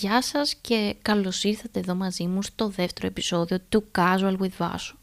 Γεια 0.00 0.22
σας 0.22 0.54
και 0.54 0.96
καλώς 1.02 1.44
ήρθατε 1.44 1.78
εδώ 1.78 1.94
μαζί 1.94 2.26
μου 2.26 2.42
στο 2.42 2.68
δεύτερο 2.68 3.06
επεισόδιο 3.06 3.58
του 3.68 3.84
Casual 3.98 4.36
with 4.38 4.56
Vaso. 4.58 4.94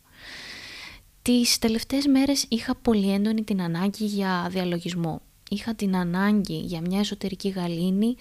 Τις 1.21 1.59
τελευταίες 1.59 2.05
μέρες 2.05 2.45
είχα 2.49 2.75
πολύ 2.75 3.13
έντονη 3.13 3.43
την 3.43 3.61
ανάγκη 3.61 4.05
για 4.05 4.47
διαλογισμό. 4.49 5.21
Είχα 5.49 5.75
την 5.75 5.95
ανάγκη 5.95 6.57
για 6.57 6.81
μια 6.81 6.99
εσωτερική 6.99 7.49
γαλήνη 7.49 8.15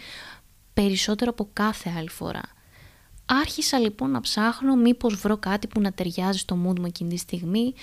περισσότερο 0.75 1.31
από 1.31 1.49
κάθε 1.53 1.93
άλλη 1.97 2.09
φορά. 2.09 2.43
Άρχισα 3.27 3.79
λοιπόν 3.79 4.11
να 4.11 4.21
ψάχνω 4.21 4.77
μήπως 4.77 5.15
βρω 5.15 5.37
κάτι 5.37 5.67
που 5.67 5.81
να 5.81 5.93
ταιριάζει 5.93 6.39
στο 6.39 6.59
mood 6.67 6.79
μου 6.79 6.87
εκείνη 6.87 7.11
τη 7.11 7.17
στιγμή 7.17 7.75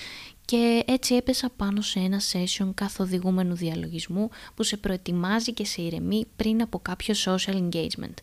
και 0.46 0.84
έτσι 0.88 1.16
έπεσα 1.16 1.50
πάνω 1.56 1.82
σε 1.82 2.00
ένα 2.00 2.22
session 2.32 2.70
καθοδηγούμενου 2.74 3.56
διαλογισμού 3.56 4.30
που 4.56 4.64
σε 4.64 4.78
προετοιμάζει 4.78 5.54
και 5.54 5.66
σε 5.66 5.82
ηρεμεί 5.82 6.26
πριν 6.36 6.62
από 6.62 6.80
κάποιο 6.80 7.16
social 7.26 7.70
engagement. 7.70 8.14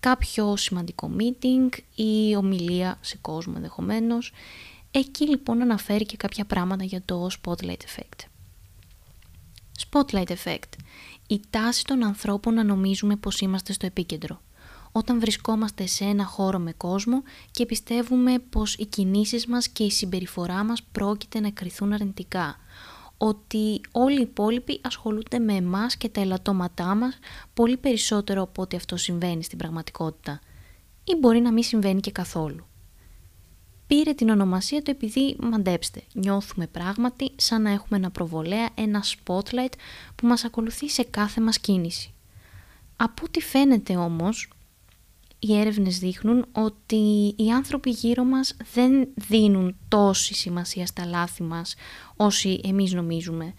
Κάποιο 0.00 0.56
σημαντικό 0.56 1.10
meeting 1.18 1.68
ή 1.94 2.36
ομιλία 2.36 2.98
σε 3.00 3.16
κόσμο 3.20 3.52
ενδεχομένως. 3.56 4.32
Εκεί 4.90 5.28
λοιπόν 5.28 5.62
αναφέρει 5.62 6.06
και 6.06 6.16
κάποια 6.16 6.44
πράγματα 6.44 6.84
για 6.84 7.02
το 7.04 7.28
spotlight 7.40 7.82
effect. 7.96 8.26
Spotlight 9.90 10.28
effect. 10.28 10.72
Η 11.26 11.40
τάση 11.50 11.84
των 11.84 12.04
ανθρώπων 12.04 12.54
να 12.54 12.64
νομίζουμε 12.64 13.16
πως 13.16 13.40
είμαστε 13.40 13.72
στο 13.72 13.86
επίκεντρο 13.86 14.40
όταν 14.92 15.20
βρισκόμαστε 15.20 15.86
σε 15.86 16.04
ένα 16.04 16.24
χώρο 16.24 16.58
με 16.58 16.72
κόσμο 16.72 17.22
και 17.50 17.66
πιστεύουμε 17.66 18.38
πως 18.38 18.74
οι 18.74 18.86
κινήσεις 18.86 19.46
μας 19.46 19.68
και 19.68 19.84
η 19.84 19.90
συμπεριφορά 19.90 20.64
μας 20.64 20.82
πρόκειται 20.92 21.40
να 21.40 21.50
κριθούν 21.50 21.92
αρνητικά. 21.92 22.56
Ότι 23.18 23.80
όλοι 23.92 24.18
οι 24.18 24.22
υπόλοιποι 24.22 24.80
ασχολούνται 24.82 25.38
με 25.38 25.52
εμάς 25.54 25.96
και 25.96 26.08
τα 26.08 26.20
ελαττώματά 26.20 26.94
μας 26.94 27.18
πολύ 27.54 27.76
περισσότερο 27.76 28.42
από 28.42 28.62
ότι 28.62 28.76
αυτό 28.76 28.96
συμβαίνει 28.96 29.44
στην 29.44 29.58
πραγματικότητα. 29.58 30.40
Ή 31.04 31.16
μπορεί 31.16 31.40
να 31.40 31.52
μην 31.52 31.62
συμβαίνει 31.62 32.00
και 32.00 32.10
καθόλου. 32.10 32.66
Πήρε 33.86 34.12
την 34.12 34.28
ονομασία 34.28 34.82
του 34.82 34.90
επειδή, 34.90 35.36
μαντέψτε, 35.40 36.02
νιώθουμε 36.12 36.66
πράγματι 36.66 37.30
σαν 37.36 37.62
να 37.62 37.70
έχουμε 37.70 37.98
ένα 37.98 38.10
προβολέα, 38.10 38.68
ένα 38.74 39.04
spotlight 39.04 39.72
που 40.14 40.26
μας 40.26 40.44
ακολουθεί 40.44 40.88
σε 40.88 41.02
κάθε 41.02 41.40
μας 41.40 41.58
κίνηση. 41.58 42.12
Από 42.96 43.22
ό,τι 43.24 43.40
φαίνεται 43.40 43.96
όμως, 43.96 44.48
οι 45.38 45.58
έρευνες 45.58 45.98
δείχνουν 45.98 46.46
ότι 46.52 47.34
οι 47.36 47.50
άνθρωποι 47.50 47.90
γύρω 47.90 48.24
μας 48.24 48.56
δεν 48.72 49.08
δίνουν 49.14 49.76
τόση 49.88 50.34
σημασία 50.34 50.86
στα 50.86 51.04
λάθη 51.04 51.42
μας 51.42 51.74
όσοι 52.16 52.60
εμείς 52.64 52.92
νομίζουμε. 52.92 53.54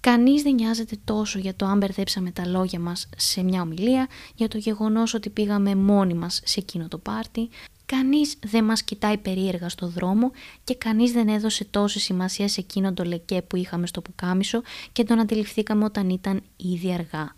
Κανείς 0.00 0.42
δεν 0.42 0.54
νοιάζεται 0.54 0.96
τόσο 1.04 1.38
για 1.38 1.54
το 1.54 1.66
αν 1.66 1.78
μπερδέψαμε 1.78 2.30
τα 2.30 2.46
λόγια 2.46 2.78
μας 2.80 3.08
σε 3.16 3.42
μια 3.42 3.62
ομιλία, 3.62 4.08
για 4.34 4.48
το 4.48 4.58
γεγονός 4.58 5.14
ότι 5.14 5.30
πήγαμε 5.30 5.74
μόνοι 5.74 6.14
μας 6.14 6.40
σε 6.44 6.60
εκείνο 6.60 6.88
το 6.88 6.98
πάρτι. 6.98 7.48
Κανείς 7.86 8.36
δεν 8.46 8.64
μας 8.64 8.82
κοιτάει 8.82 9.18
περίεργα 9.18 9.68
στο 9.68 9.88
δρόμο 9.88 10.30
και 10.64 10.74
κανείς 10.74 11.12
δεν 11.12 11.28
έδωσε 11.28 11.64
τόση 11.64 11.98
σημασία 11.98 12.48
σε 12.48 12.60
εκείνο 12.60 12.92
το 12.92 13.04
λεκέ 13.04 13.42
που 13.42 13.56
είχαμε 13.56 13.86
στο 13.86 14.02
πουκάμισο 14.02 14.62
και 14.92 15.04
τον 15.04 15.20
αντιληφθήκαμε 15.20 15.84
όταν 15.84 16.08
ήταν 16.08 16.42
ήδη 16.56 16.92
αργά. 16.92 17.34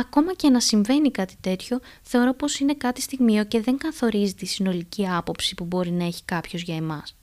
Ακόμα 0.00 0.34
και 0.34 0.50
να 0.50 0.60
συμβαίνει 0.60 1.10
κάτι 1.10 1.36
τέτοιο, 1.40 1.80
θεωρώ 2.02 2.34
πως 2.34 2.58
είναι 2.58 2.74
κάτι 2.74 3.00
στιγμίο 3.00 3.44
και 3.44 3.60
δεν 3.60 3.78
καθορίζει 3.78 4.34
τη 4.34 4.46
συνολική 4.46 5.08
άποψη 5.08 5.54
που 5.54 5.64
μπορεί 5.64 5.90
να 5.90 6.04
έχει 6.04 6.24
κάποιος 6.24 6.62
για 6.62 6.76
εμάς. 6.76 7.16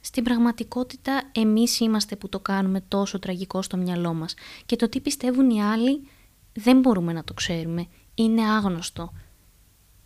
Στην 0.00 0.24
πραγματικότητα, 0.24 1.22
εμείς 1.32 1.80
είμαστε 1.80 2.16
που 2.16 2.28
το 2.28 2.40
κάνουμε 2.40 2.80
τόσο 2.88 3.18
τραγικό 3.18 3.62
στο 3.62 3.76
μυαλό 3.76 4.14
μας 4.14 4.34
και 4.66 4.76
το 4.76 4.88
τι 4.88 5.00
πιστεύουν 5.00 5.50
οι 5.50 5.62
άλλοι 5.62 6.08
δεν 6.52 6.80
μπορούμε 6.80 7.12
να 7.12 7.24
το 7.24 7.34
ξέρουμε, 7.34 7.86
είναι 8.14 8.42
άγνωστο. 8.42 9.12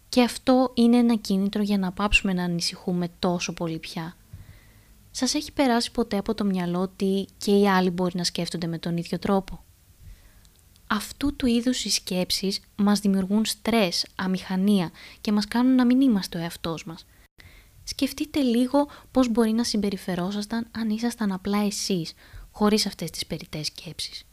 Και 0.09 0.23
αυτό 0.23 0.71
είναι 0.75 0.97
ένα 0.97 1.15
κίνητρο 1.15 1.63
για 1.63 1.79
να 1.79 1.93
πάψουμε 1.93 2.33
να 2.33 2.45
ανησυχούμε 2.45 3.09
τόσο 3.19 3.53
πολύ 3.53 3.79
πια. 3.79 4.17
Σας 5.11 5.35
έχει 5.35 5.53
περάσει 5.53 5.91
ποτέ 5.91 6.19
από 6.19 6.35
το 6.35 6.45
μυαλό 6.45 6.81
ότι 6.81 7.27
και 7.39 7.51
οι 7.51 7.69
άλλοι 7.69 7.91
μπορεί 7.91 8.17
να 8.17 8.25
σκέφτονται 8.25 8.67
με 8.67 8.79
τον 8.79 8.97
ίδιο 8.97 9.19
τρόπο; 9.19 9.65
Αυτού 10.91 11.37
του 11.37 11.47
είδους 11.47 11.85
οι 11.85 11.91
σκέψεις 11.91 12.61
μας 12.77 13.01
δημιουργούν 13.01 13.45
στρες, 13.45 14.07
αμηχανία 14.15 14.91
και 15.21 15.33
μας 15.33 15.47
κάνουν 15.47 15.75
να 15.75 15.85
μην 15.85 16.01
είμαστε 16.01 16.39
ο 16.39 16.41
εαυτός 16.41 16.85
μας. 16.85 17.07
Σκεφτείτε 17.85 18.41
λίγο 18.41 18.89
πώς 19.11 19.29
μπορεί 19.29 19.51
να 19.51 19.65
συμπεριφερόσασταν 19.65 20.69
αν 20.71 20.91
ήσασταν 20.91 21.33
απλά 21.33 21.59
εσείς, 21.59 22.13
χωρίς 22.51 22.87
αυτές 22.87 23.11
τις 23.11 23.27
περιττές 23.27 23.67
σκέψεις. 23.67 24.25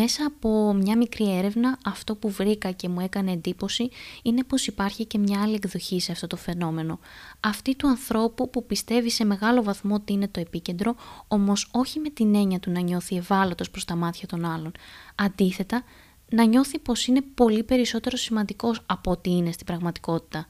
Μέσα 0.00 0.26
από 0.26 0.72
μια 0.72 0.96
μικρή 0.96 1.36
έρευνα 1.36 1.78
αυτό 1.84 2.14
που 2.14 2.30
βρήκα 2.30 2.70
και 2.70 2.88
μου 2.88 3.00
έκανε 3.00 3.32
εντύπωση 3.32 3.88
είναι 4.22 4.44
πως 4.44 4.66
υπάρχει 4.66 5.04
και 5.04 5.18
μια 5.18 5.42
άλλη 5.42 5.54
εκδοχή 5.54 6.00
σε 6.00 6.12
αυτό 6.12 6.26
το 6.26 6.36
φαινόμενο. 6.36 6.98
Αυτή 7.40 7.76
του 7.76 7.88
ανθρώπου 7.88 8.50
που 8.50 8.66
πιστεύει 8.66 9.10
σε 9.10 9.24
μεγάλο 9.24 9.62
βαθμό 9.62 9.94
ότι 9.94 10.12
είναι 10.12 10.28
το 10.28 10.40
επίκεντρο, 10.40 10.94
όμως 11.28 11.68
όχι 11.72 11.98
με 11.98 12.08
την 12.10 12.34
έννοια 12.34 12.60
του 12.60 12.70
να 12.70 12.80
νιώθει 12.80 13.16
ευάλωτος 13.16 13.70
προς 13.70 13.84
τα 13.84 13.94
μάτια 13.96 14.26
των 14.26 14.44
άλλων. 14.44 14.72
Αντίθετα, 15.14 15.82
να 16.28 16.44
νιώθει 16.44 16.78
πως 16.78 17.06
είναι 17.06 17.22
πολύ 17.34 17.62
περισσότερο 17.62 18.16
σημαντικός 18.16 18.82
από 18.86 19.10
ό,τι 19.10 19.30
είναι 19.30 19.52
στην 19.52 19.66
πραγματικότητα. 19.66 20.46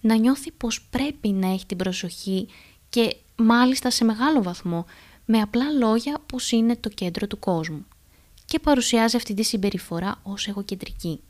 Να 0.00 0.14
νιώθει 0.14 0.52
πως 0.52 0.82
πρέπει 0.82 1.28
να 1.28 1.52
έχει 1.52 1.66
την 1.66 1.76
προσοχή 1.76 2.48
και 2.88 3.16
μάλιστα 3.36 3.90
σε 3.90 4.04
μεγάλο 4.04 4.42
βαθμό, 4.42 4.84
με 5.24 5.40
απλά 5.40 5.70
λόγια 5.70 6.18
πως 6.26 6.50
είναι 6.50 6.76
το 6.76 6.88
κέντρο 6.88 7.26
του 7.26 7.38
κόσμου 7.38 7.86
και 8.48 8.58
παρουσιάζει 8.58 9.16
αυτή 9.16 9.34
τη 9.34 9.42
συμπεριφορά 9.42 10.20
ως 10.22 10.46
εγωκεντρική. 10.48 11.20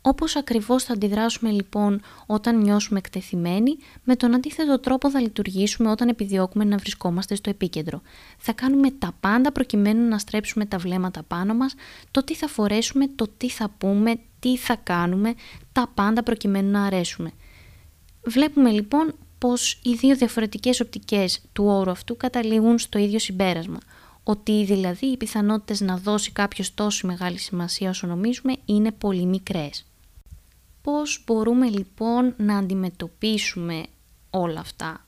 Όπως 0.00 0.36
ακριβώς 0.36 0.84
θα 0.84 0.92
αντιδράσουμε 0.92 1.50
λοιπόν 1.50 2.00
όταν 2.26 2.58
νιώσουμε 2.62 2.98
εκτεθειμένοι, 2.98 3.76
με 4.04 4.16
τον 4.16 4.34
αντίθετο 4.34 4.80
τρόπο 4.80 5.10
θα 5.10 5.20
λειτουργήσουμε 5.20 5.90
όταν 5.90 6.08
επιδιώκουμε 6.08 6.64
να 6.64 6.76
βρισκόμαστε 6.76 7.34
στο 7.34 7.50
επίκεντρο. 7.50 8.02
Θα 8.38 8.52
κάνουμε 8.52 8.90
τα 8.90 9.14
πάντα 9.20 9.52
προκειμένου 9.52 10.08
να 10.08 10.18
στρέψουμε 10.18 10.64
τα 10.66 10.78
βλέμματα 10.78 11.22
πάνω 11.22 11.54
μας, 11.54 11.74
το 12.10 12.24
τι 12.24 12.34
θα 12.34 12.48
φορέσουμε, 12.48 13.08
το 13.14 13.26
τι 13.36 13.48
θα 13.48 13.68
πούμε, 13.78 14.18
τι 14.38 14.56
θα 14.56 14.76
κάνουμε, 14.76 15.34
τα 15.72 15.90
πάντα 15.94 16.22
προκειμένου 16.22 16.70
να 16.70 16.84
αρέσουμε. 16.84 17.30
Βλέπουμε 18.24 18.70
λοιπόν 18.70 19.14
πως 19.38 19.80
οι 19.82 19.94
δύο 19.94 20.16
διαφορετικές 20.16 20.80
οπτικές 20.80 21.40
του 21.52 21.64
όρου 21.64 21.90
αυτού 21.90 22.16
καταλήγουν 22.16 22.78
στο 22.78 22.98
ίδιο 22.98 23.18
συμπέρασμα– 23.18 23.78
ότι 24.28 24.64
δηλαδή 24.64 25.06
οι 25.06 25.16
πιθανότητες 25.16 25.80
να 25.80 25.96
δώσει 25.96 26.32
κάποιος 26.32 26.74
τόσο 26.74 27.06
μεγάλη 27.06 27.38
σημασία 27.38 27.90
όσο 27.90 28.06
νομίζουμε 28.06 28.56
είναι 28.64 28.92
πολύ 28.92 29.26
μικρές. 29.26 29.86
Πώς 30.82 31.22
μπορούμε 31.26 31.68
λοιπόν 31.68 32.34
να 32.36 32.58
αντιμετωπίσουμε 32.58 33.82
όλα 34.30 34.60
αυτά; 34.60 35.05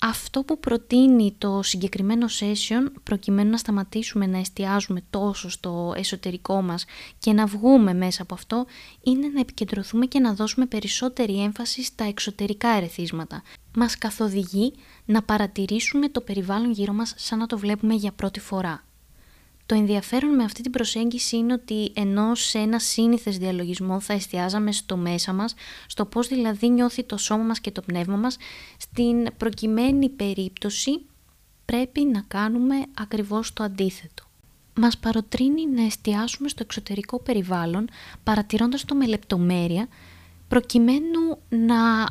Αυτό 0.00 0.42
που 0.42 0.58
προτείνει 0.58 1.34
το 1.38 1.62
συγκεκριμένο 1.62 2.26
session 2.40 2.92
προκειμένου 3.02 3.50
να 3.50 3.56
σταματήσουμε 3.56 4.26
να 4.26 4.38
εστιάζουμε 4.38 5.02
τόσο 5.10 5.50
στο 5.50 5.92
εσωτερικό 5.96 6.62
μας 6.62 6.84
και 7.18 7.32
να 7.32 7.46
βγούμε 7.46 7.94
μέσα 7.94 8.22
από 8.22 8.34
αυτό 8.34 8.66
είναι 9.02 9.28
να 9.28 9.40
επικεντρωθούμε 9.40 10.06
και 10.06 10.20
να 10.20 10.34
δώσουμε 10.34 10.66
περισσότερη 10.66 11.42
έμφαση 11.42 11.84
στα 11.84 12.04
εξωτερικά 12.04 12.68
ερεθίσματα. 12.68 13.42
Μας 13.74 13.98
καθοδηγεί 13.98 14.72
να 15.04 15.22
παρατηρήσουμε 15.22 16.08
το 16.08 16.20
περιβάλλον 16.20 16.70
γύρω 16.70 16.92
μας 16.92 17.14
σαν 17.16 17.38
να 17.38 17.46
το 17.46 17.58
βλέπουμε 17.58 17.94
για 17.94 18.12
πρώτη 18.12 18.40
φορά. 18.40 18.87
Το 19.68 19.74
ενδιαφέρον 19.74 20.34
με 20.34 20.44
αυτή 20.44 20.62
την 20.62 20.70
προσέγγιση 20.70 21.36
είναι 21.36 21.52
ότι 21.52 21.92
ενώ 21.94 22.34
σε 22.34 22.58
ένα 22.58 22.78
σύνηθες 22.78 23.38
διαλογισμό 23.38 24.00
θα 24.00 24.12
εστιάζαμε 24.12 24.72
στο 24.72 24.96
μέσα 24.96 25.32
μας, 25.32 25.54
στο 25.86 26.04
πώς 26.04 26.28
δηλαδή 26.28 26.68
νιώθει 26.68 27.04
το 27.04 27.16
σώμα 27.16 27.42
μας 27.42 27.60
και 27.60 27.70
το 27.70 27.80
πνεύμα 27.80 28.16
μας, 28.16 28.36
στην 28.76 29.26
προκειμένη 29.36 30.08
περίπτωση 30.08 31.00
πρέπει 31.64 32.04
να 32.04 32.24
κάνουμε 32.28 32.74
ακριβώς 32.98 33.52
το 33.52 33.62
αντίθετο. 33.62 34.24
Μας 34.74 34.98
παροτρύνει 34.98 35.66
να 35.66 35.82
εστιάσουμε 35.82 36.48
στο 36.48 36.62
εξωτερικό 36.62 37.20
περιβάλλον, 37.20 37.88
παρατηρώντας 38.22 38.84
το 38.84 38.94
με 38.94 39.06
λεπτομέρεια, 39.06 39.88
προκειμένου 40.48 41.38
να 41.48 42.06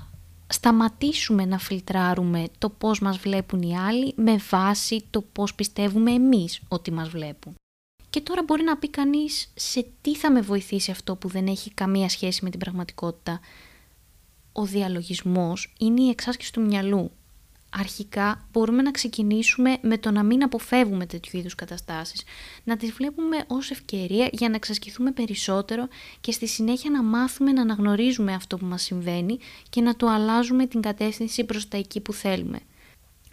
σταματήσουμε 0.48 1.46
να 1.46 1.58
φιλτράρουμε 1.58 2.46
το 2.58 2.70
πώς 2.70 3.00
μας 3.00 3.18
βλέπουν 3.18 3.62
οι 3.62 3.78
άλλοι 3.78 4.14
με 4.16 4.38
βάση 4.50 5.04
το 5.10 5.22
πώς 5.22 5.56
πιστεύουμε 5.56 6.12
εμείς 6.12 6.62
ότι 6.68 6.92
μας 6.92 7.10
βλέπουν. 7.10 7.56
Και 8.10 8.22
τώρα 8.22 8.44
μπορεί 8.44 8.64
να 8.64 8.78
πει 8.78 8.90
κανείς 8.90 9.52
σε 9.56 9.86
τι 10.02 10.16
θα 10.16 10.32
με 10.32 10.42
βοηθήσει 10.42 10.92
αυτό 10.92 11.16
που 11.16 11.28
δεν 11.28 11.48
έχει 11.48 11.74
καμία 11.74 12.10
σχέση 12.10 12.44
με 12.44 12.50
την 12.50 12.60
πραγματικότητα. 12.60 13.40
Ο 14.52 14.66
διαλογισμός 14.66 15.74
είναι 15.80 16.02
η 16.02 16.10
εξάσκηση 16.10 16.54
του 16.54 16.62
μυαλού 16.62 17.12
αρχικά 17.80 18.48
μπορούμε 18.52 18.82
να 18.82 18.92
ξεκινήσουμε 18.92 19.78
με 19.82 19.98
το 19.98 20.12
να 20.12 20.24
μην 20.24 20.44
αποφεύγουμε 20.44 21.06
τέτοιου 21.06 21.40
είδους 21.40 21.56
καταστάσεις, 21.56 22.24
να 22.64 22.78
τις 22.78 22.92
βλέπουμε 22.92 23.38
ως 23.48 23.72
ευκαιρία 23.72 24.30
για 24.32 24.50
να 24.50 24.56
εξασκηθούμε 24.56 25.12
περισσότερο 25.12 25.88
και 26.22 26.32
στη 26.32 26.48
συνέχεια 26.48 26.90
να 26.90 27.04
μάθουμε 27.04 27.52
να 27.52 27.62
αναγνωρίζουμε 27.62 28.34
αυτό 28.34 28.58
που 28.58 28.66
μας 28.66 28.84
συμβαίνει 28.84 29.38
και 29.70 29.82
να 29.82 29.96
το 29.96 30.08
αλλάζουμε 30.08 30.66
την 30.66 30.82
κατεύθυνση 30.82 31.44
προς 31.44 31.68
τα 31.68 31.78
εκεί 31.78 32.00
που 32.00 32.14
θέλουμε. 32.14 32.60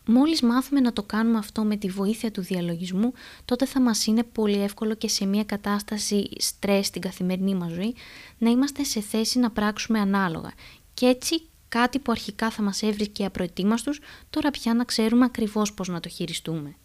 Μόλις 0.06 0.42
μάθουμε 0.42 0.80
να 0.80 0.92
το 0.92 1.02
κάνουμε 1.02 1.38
αυτό 1.38 1.64
με 1.64 1.76
τη 1.76 1.88
βοήθεια 1.88 2.30
του 2.30 2.42
διαλογισμού, 2.42 3.12
τότε 3.44 3.66
θα 3.66 3.80
μας 3.80 4.06
είναι 4.06 4.22
πολύ 4.22 4.62
εύκολο 4.62 4.94
και 4.94 5.08
σε 5.08 5.26
μια 5.26 5.44
κατάσταση 5.44 6.28
στρες 6.38 6.86
στην 6.86 7.00
καθημερινή 7.00 7.54
μας 7.54 7.72
ζωή 7.72 7.94
να 8.38 8.50
είμαστε 8.50 8.84
σε 8.84 9.00
θέση 9.00 9.38
να 9.38 9.50
πράξουμε 9.50 10.00
ανάλογα. 10.00 10.52
Και 10.94 11.06
έτσι 11.06 11.42
κάτι 11.68 11.98
που 11.98 12.12
αρχικά 12.12 12.50
θα 12.50 12.62
μας 12.62 12.82
έβρισκε 12.82 13.24
απροετοίμαστος, 13.24 14.00
τώρα 14.30 14.50
πια 14.50 14.74
να 14.74 14.84
ξέρουμε 14.84 15.24
ακριβώς 15.24 15.74
πώς 15.74 15.88
να 15.88 16.00
το 16.00 16.08
χειριστούμε. 16.08 16.76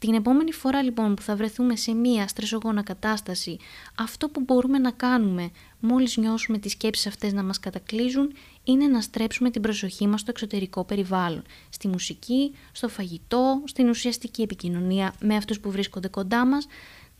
Την 0.00 0.14
επόμενη 0.14 0.52
φορά 0.52 0.82
λοιπόν 0.82 1.14
που 1.14 1.22
θα 1.22 1.36
βρεθούμε 1.36 1.76
σε 1.76 1.92
μία 1.92 2.28
στρεσογόνα 2.28 2.82
κατάσταση, 2.82 3.58
αυτό 3.94 4.28
που 4.28 4.40
μπορούμε 4.40 4.78
να 4.78 4.90
κάνουμε 4.90 5.50
μόλις 5.80 6.16
νιώσουμε 6.16 6.58
τις 6.58 6.72
σκέψεις 6.72 7.06
αυτές 7.06 7.32
να 7.32 7.42
μας 7.42 7.60
κατακλείζουν 7.60 8.32
είναι 8.64 8.86
να 8.86 9.00
στρέψουμε 9.00 9.50
την 9.50 9.62
προσοχή 9.62 10.06
μας 10.06 10.20
στο 10.20 10.30
εξωτερικό 10.30 10.84
περιβάλλον, 10.84 11.42
στη 11.68 11.88
μουσική, 11.88 12.54
στο 12.72 12.88
φαγητό, 12.88 13.62
στην 13.64 13.88
ουσιαστική 13.88 14.42
επικοινωνία 14.42 15.14
με 15.20 15.36
αυτούς 15.36 15.60
που 15.60 15.70
βρίσκονται 15.70 16.08
κοντά 16.08 16.46
μας, 16.46 16.66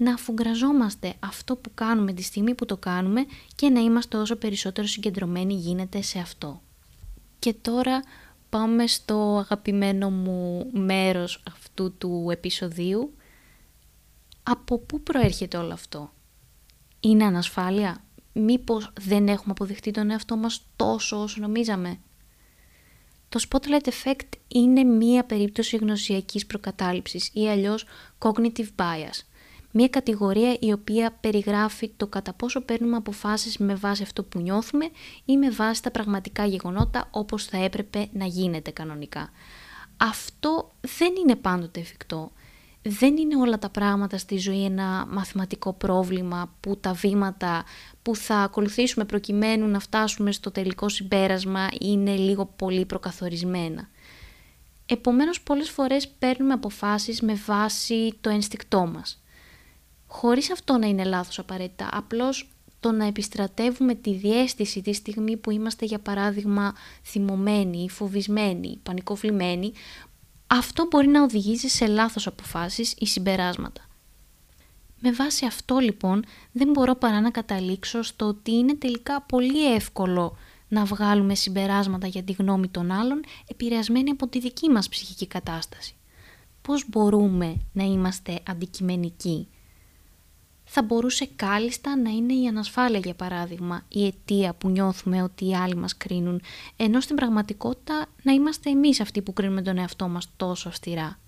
να 0.00 0.12
αφουγκραζόμαστε 0.14 1.14
αυτό 1.20 1.56
που 1.56 1.70
κάνουμε 1.74 2.12
τη 2.12 2.22
στιγμή 2.22 2.54
που 2.54 2.66
το 2.66 2.76
κάνουμε 2.76 3.26
και 3.54 3.68
να 3.68 3.80
είμαστε 3.80 4.16
όσο 4.16 4.36
περισσότερο 4.36 4.86
συγκεντρωμένοι 4.86 5.54
γίνεται 5.54 6.02
σε 6.02 6.18
αυτό. 6.18 6.62
Και 7.38 7.54
τώρα 7.54 8.02
πάμε 8.48 8.86
στο 8.86 9.38
αγαπημένο 9.38 10.10
μου 10.10 10.70
μέρος 10.72 11.42
αυτού 11.48 11.96
του 11.98 12.28
επεισοδίου. 12.30 13.14
Από 14.42 14.78
πού 14.78 15.02
προέρχεται 15.02 15.56
όλο 15.56 15.72
αυτό; 15.72 16.12
Είναι 17.00 17.24
ανασφάλεια; 17.24 18.04
Μήπως 18.32 18.92
δεν 19.00 19.28
έχουμε 19.28 19.50
αποδεχτεί 19.50 19.90
τον 19.90 20.10
εαυτό 20.10 20.36
μας 20.36 20.66
τόσο 20.76 21.22
όσο 21.22 21.40
νομίζαμε; 21.40 21.98
Το 23.28 23.40
Spotlight 23.48 23.88
Effect 23.88 24.28
είναι 24.48 24.82
μία 24.84 25.24
περίπτωση 25.24 25.76
γνωσιακής 25.76 26.46
προκατάληψης 26.46 27.30
ή 27.32 27.48
αλλιώς 27.48 27.84
cognitive 28.18 28.68
bias. 28.76 29.29
Μία 29.72 29.88
κατηγορία 29.88 30.56
η 30.60 30.72
οποία 30.72 31.16
περιγράφει 31.20 31.90
το 31.96 32.06
κατά 32.06 32.32
πόσο 32.32 32.60
παίρνουμε 32.60 32.96
αποφάσεις 32.96 33.58
με 33.58 33.74
βάση 33.74 34.02
αυτό 34.02 34.22
που 34.22 34.40
νιώθουμε 34.40 34.90
ή 35.24 35.36
με 35.36 35.50
βάση 35.50 35.82
τα 35.82 35.90
πραγματικά 35.90 36.46
γεγονότα 36.46 37.08
όπως 37.10 37.44
θα 37.44 37.64
έπρεπε 37.64 38.08
να 38.12 38.24
γίνεται 38.24 38.70
κανονικά. 38.70 39.30
Αυτό 39.96 40.72
δεν 40.98 41.12
είναι 41.22 41.36
πάντοτε 41.36 41.80
εφικτό. 41.80 42.32
Δεν 42.82 43.16
είναι 43.16 43.36
όλα 43.36 43.58
τα 43.58 43.68
πράγματα 43.68 44.18
στη 44.18 44.38
ζωή 44.38 44.64
ένα 44.64 45.06
μαθηματικό 45.10 45.72
πρόβλημα 45.72 46.54
που 46.60 46.76
τα 46.76 46.92
βήματα 46.92 47.64
που 48.02 48.16
θα 48.16 48.36
ακολουθήσουμε 48.36 49.04
προκειμένου 49.04 49.66
να 49.66 49.78
φτάσουμε 49.78 50.32
στο 50.32 50.50
τελικό 50.50 50.88
συμπέρασμα 50.88 51.68
είναι 51.80 52.16
λίγο 52.16 52.52
πολύ 52.56 52.84
προκαθορισμένα. 52.84 53.88
Επομένως 54.86 55.40
πολλές 55.40 55.70
φορές 55.70 56.08
παίρνουμε 56.08 56.52
αποφάσεις 56.52 57.20
με 57.20 57.34
βάση 57.34 58.14
το 58.20 58.30
ενστικτό 58.30 58.86
μας 58.86 59.22
χωρίς 60.12 60.50
αυτό 60.50 60.78
να 60.78 60.86
είναι 60.86 61.04
λάθος 61.04 61.38
απαραίτητα, 61.38 61.88
απλώς 61.92 62.48
το 62.80 62.92
να 62.92 63.04
επιστρατεύουμε 63.04 63.94
τη 63.94 64.14
διέστηση 64.14 64.82
τη 64.82 64.92
στιγμή 64.92 65.36
που 65.36 65.50
είμαστε 65.50 65.84
για 65.84 65.98
παράδειγμα 65.98 66.74
θυμωμένοι, 67.04 67.88
φοβισμένοι, 67.90 68.78
πανικοβλημένοι, 68.82 69.72
αυτό 70.46 70.86
μπορεί 70.90 71.06
να 71.06 71.22
οδηγήσει 71.22 71.68
σε 71.68 71.86
λάθος 71.86 72.26
αποφάσεις 72.26 72.94
ή 72.98 73.06
συμπεράσματα. 73.06 73.88
Με 75.00 75.12
βάση 75.12 75.46
αυτό 75.46 75.78
λοιπόν 75.78 76.24
δεν 76.52 76.70
μπορώ 76.70 76.94
παρά 76.94 77.20
να 77.20 77.30
καταλήξω 77.30 78.02
στο 78.02 78.26
ότι 78.26 78.52
είναι 78.52 78.74
τελικά 78.74 79.22
πολύ 79.22 79.74
εύκολο 79.74 80.36
να 80.68 80.84
βγάλουμε 80.84 81.34
συμπεράσματα 81.34 82.06
για 82.06 82.22
τη 82.22 82.32
γνώμη 82.32 82.68
των 82.68 82.90
άλλων 82.90 83.20
επηρεασμένοι 83.46 84.10
από 84.10 84.28
τη 84.28 84.38
δική 84.40 84.68
μας 84.68 84.88
ψυχική 84.88 85.26
κατάσταση. 85.26 85.94
Πώς 86.62 86.88
μπορούμε 86.88 87.56
να 87.72 87.84
είμαστε 87.84 88.40
αντικειμενικοί 88.48 89.48
θα 90.72 90.82
μπορούσε 90.82 91.28
κάλλιστα 91.36 91.96
να 91.96 92.10
είναι 92.10 92.34
η 92.34 92.46
ανασφάλεια 92.46 92.98
για 92.98 93.14
παράδειγμα, 93.14 93.82
η 93.88 94.06
αιτία 94.06 94.54
που 94.54 94.68
νιώθουμε 94.68 95.22
ότι 95.22 95.46
οι 95.46 95.56
άλλοι 95.56 95.76
μας 95.76 95.96
κρίνουν, 95.96 96.40
ενώ 96.76 97.00
στην 97.00 97.16
πραγματικότητα 97.16 98.06
να 98.22 98.32
είμαστε 98.32 98.70
εμείς 98.70 99.00
αυτοί 99.00 99.22
που 99.22 99.32
κρίνουμε 99.32 99.62
τον 99.62 99.78
εαυτό 99.78 100.08
μας 100.08 100.28
τόσο 100.36 100.68
αυστηρά. 100.68 101.18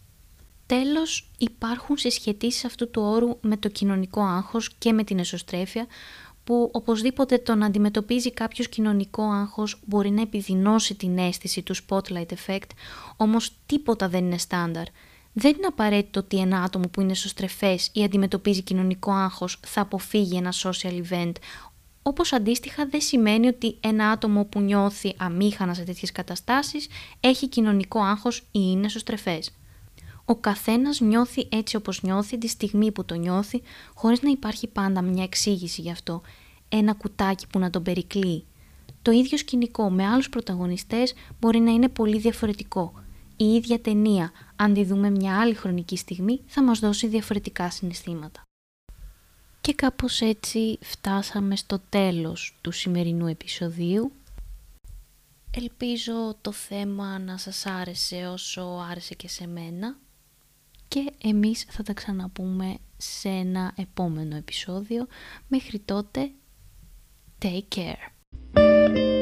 Τέλος, 0.67 1.31
υπάρχουν 1.39 1.97
συσχετήσεις 1.97 2.65
αυτού 2.65 2.91
του 2.91 3.03
όρου 3.03 3.39
με 3.41 3.57
το 3.57 3.69
κοινωνικό 3.69 4.23
άγχος 4.23 4.75
και 4.79 4.93
με 4.93 5.05
την 5.05 5.19
εσωστρέφεια, 5.19 5.87
που 6.45 6.71
οπωσδήποτε 6.73 7.39
το 7.39 7.55
να 7.55 7.67
αντιμετωπίζει 7.67 8.33
κάποιος 8.33 8.69
κοινωνικό 8.69 9.23
άγχος 9.23 9.81
μπορεί 9.87 10.11
να 10.11 10.21
επιδεινώσει 10.21 10.95
την 10.95 11.19
αίσθηση 11.19 11.63
του 11.63 11.75
spotlight 11.77 12.27
effect, 12.27 12.71
όμως 13.17 13.53
τίποτα 13.67 14.09
δεν 14.09 14.25
είναι 14.25 14.39
στάνταρ. 14.39 14.85
Δεν 15.33 15.55
είναι 15.57 15.67
απαραίτητο 15.67 16.21
ότι 16.21 16.39
ένα 16.39 16.63
άτομο 16.63 16.89
που 16.89 17.01
είναι 17.01 17.15
σωστρεφές 17.15 17.91
ή 17.93 18.05
αντιμετωπίζει 18.05 18.63
κοινωνικό 18.63 19.13
άγχος 19.13 19.61
θα 19.67 19.81
αποφύγει 19.81 20.37
ένα 20.37 20.53
social 20.63 21.03
event, 21.03 21.33
όπως 22.03 22.33
αντίστοιχα 22.33 22.87
δεν 22.87 23.01
σημαίνει 23.01 23.47
ότι 23.47 23.77
ένα 23.81 24.11
άτομο 24.11 24.45
που 24.45 24.61
νιώθει 24.61 25.15
αμήχανα 25.17 25.75
σε 25.75 25.83
τέτοιες 25.83 26.13
καταστάσεις 26.13 26.89
έχει 27.21 27.49
κοινωνικό 27.49 28.01
άγχος 28.01 28.39
ή 28.39 28.45
είναι 28.53 28.89
σωστρεφές. 28.89 29.51
Ο 30.25 30.37
καθένας 30.37 31.01
νιώθει 31.01 31.49
έτσι 31.51 31.77
όπως 31.77 32.03
νιώθει 32.03 32.39
τη 32.39 32.49
στιγμή 32.49 32.93
που 32.93 33.05
το 33.05 33.15
νιώθει, 33.15 33.63
χωρίς 33.95 34.23
να 34.23 34.31
υπάρχει 34.31 34.67
πάντα 34.67 35.03
μια 35.03 35.23
εξήγηση 35.23 35.81
γι' 35.81 35.91
αυτό, 35.91 36.23
ένα 36.69 36.95
κουτάκι 36.95 37.47
που 37.47 37.59
να 37.59 37.71
τον 37.71 37.83
περικλεί. 37.83 38.45
Το 39.03 39.11
ίδιο 39.11 39.39
σκηνικό 39.39 39.91
με 39.91 40.07
άλλους 40.07 40.29
πρωταγωνιστές 40.29 41.15
μπορεί 41.41 41.59
να 41.59 41.71
είναι 41.71 41.89
πολύ 41.89 42.19
διαφορετικό, 42.19 43.02
η 43.43 43.55
ίδια 43.55 43.81
ταινία, 43.81 44.33
αν 44.57 44.75
τη 44.75 44.85
δούμε 44.85 45.11
μια 45.11 45.41
άλλη 45.41 45.55
χρονική 45.55 45.97
στιγμή, 45.97 46.41
θα 46.47 46.63
μας 46.63 46.79
δώσει 46.79 47.07
διαφορετικά 47.07 47.71
συναισθήματα. 47.71 48.43
Και 49.61 49.75
κάπως 49.75 50.21
έτσι 50.21 50.79
φτάσαμε 50.81 51.57
στο 51.57 51.81
τέλος 51.89 52.59
του 52.61 52.71
σημερινού 52.71 53.27
επεισοδίου. 53.27 54.13
Ελπίζω 55.57 56.37
το 56.41 56.53
θέμα 56.53 57.19
να 57.19 57.37
σας 57.37 57.67
άρεσε 57.67 58.27
όσο 58.27 58.63
άρεσε 58.91 59.15
και 59.15 59.29
σε 59.29 59.47
μένα 59.47 59.97
και 60.89 61.13
εμείς 61.25 61.67
θα 61.69 61.83
τα 61.83 61.93
ξαναπούμε 61.93 62.77
σε 62.97 63.29
ένα 63.29 63.73
επόμενο 63.77 64.37
επεισόδιο. 64.37 65.07
Μέχρι 65.49 65.79
τότε, 65.79 66.31
take 67.43 67.77
care! 67.77 69.22